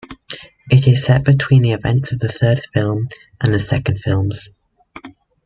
[0.71, 3.07] It is set between the events of third film
[3.39, 4.49] and second films.